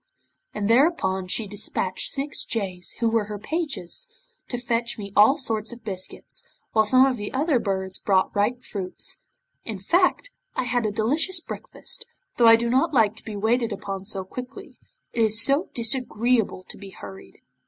'And 0.55 0.67
thereupon 0.67 1.27
she 1.27 1.45
despatched 1.45 2.09
six 2.09 2.43
jays, 2.43 2.93
who 3.01 3.07
were 3.07 3.25
her 3.25 3.37
pages, 3.37 4.07
to 4.47 4.57
fetch 4.57 4.97
me 4.97 5.13
all 5.15 5.37
sorts 5.37 5.71
of 5.71 5.83
biscuits, 5.83 6.43
while 6.71 6.85
some 6.85 7.05
of 7.05 7.17
the 7.17 7.31
other 7.35 7.59
birds 7.59 7.99
brought 7.99 8.35
ripe 8.35 8.63
fruits. 8.63 9.19
In 9.63 9.77
fact, 9.77 10.31
I 10.55 10.63
had 10.63 10.87
a 10.87 10.91
delicious 10.91 11.39
breakfast, 11.39 12.07
though 12.37 12.47
I 12.47 12.55
do 12.55 12.67
not 12.67 12.95
like 12.95 13.15
to 13.17 13.23
be 13.23 13.35
waited 13.35 13.71
upon 13.71 14.05
so 14.05 14.23
quickly. 14.23 14.79
It 15.13 15.21
is 15.21 15.39
so 15.39 15.69
disagreeable 15.75 16.63
to 16.69 16.79
be 16.79 16.89
hurried. 16.89 17.37